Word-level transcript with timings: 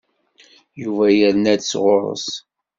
Yuba 0.81 1.05
yerna-d 1.17 1.61
sɣur-s. 1.71 2.27